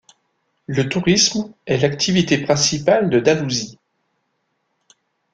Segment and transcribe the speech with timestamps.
[0.65, 3.77] Le tourisme est l'activité principale de Dalhousie.